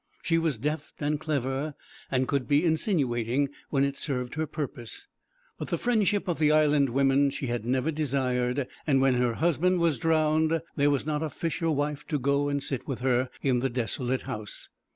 [0.23, 1.75] She was deft and clever,
[2.09, 5.05] and could be insinuating when it served her purpose.
[5.59, 9.77] But the friendship of the Island women she had never desired, and when her husband
[9.79, 13.59] was drowned there was not a fisher wife to go and sit with her in
[13.59, 14.69] the desolate house.